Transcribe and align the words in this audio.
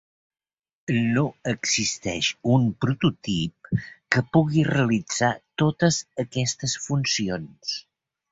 No 1.17 1.23
existeix 1.49 2.29
un 2.53 2.63
prototip 2.85 3.69
que 4.15 4.23
pugui 4.37 4.65
realitzar 4.69 5.31
totes 5.63 6.03
aquestes 6.27 6.77
funcions. 6.87 7.77